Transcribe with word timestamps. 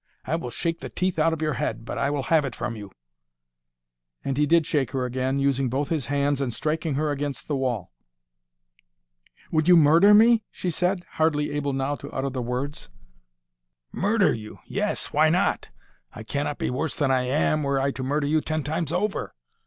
I 0.25 0.35
will 0.35 0.49
shake 0.49 0.79
the 0.79 0.89
teeth 0.89 1.19
out 1.19 1.31
of 1.31 1.43
your 1.43 1.53
head, 1.53 1.85
but 1.85 1.95
I 1.99 2.09
will 2.09 2.23
have 2.23 2.43
it 2.43 2.55
from 2.55 2.75
you." 2.75 2.91
And 4.25 4.35
he 4.35 4.47
did 4.47 4.65
shake 4.65 4.89
her 4.93 5.05
again, 5.05 5.37
using 5.37 5.69
both 5.69 5.89
his 5.89 6.07
hands 6.07 6.41
and 6.41 6.51
striking 6.51 6.95
her 6.95 7.11
against 7.11 7.47
the 7.47 7.55
wall. 7.55 7.91
"Would 9.51 9.67
you—murder 9.67 10.15
me?" 10.15 10.43
she 10.49 10.71
said, 10.71 11.05
hardly 11.07 11.51
able 11.51 11.71
now 11.73 11.93
to 11.97 12.09
utter 12.11 12.31
the 12.31 12.41
words. 12.41 12.89
"Murder 13.91 14.33
you, 14.33 14.57
yes; 14.65 15.13
why 15.13 15.29
not? 15.29 15.69
I 16.13 16.23
cannot 16.23 16.57
be 16.57 16.71
worse 16.71 16.95
than 16.95 17.11
I 17.11 17.21
am, 17.27 17.61
were 17.61 17.79
I 17.79 17.91
to 17.91 18.01
murder 18.01 18.25
you 18.25 18.41
ten 18.41 18.63
times 18.63 18.91
over. 18.91 19.35